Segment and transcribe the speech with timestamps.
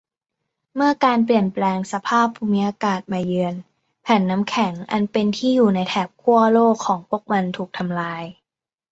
[0.75, 3.55] เมื่อการเปลี่ยนแปลงสภาพภูมิอากาศมาเยือน
[4.03, 8.23] แผ่นน้ำแข็งอันเป็นที่อยู่ในแถบขั้วโลกของพวกมันถูกทำลาย